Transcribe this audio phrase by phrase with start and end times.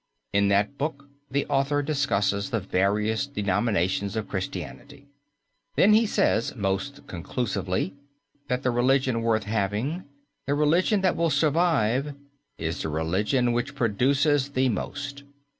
[0.33, 5.05] In that book the author discusses the various denominations of Christianity.
[5.75, 7.93] Then he says most conclusively
[8.47, 10.05] that the religion worth having,
[10.47, 12.15] the religion that will survive,
[12.57, 15.21] is the religion which produces the most.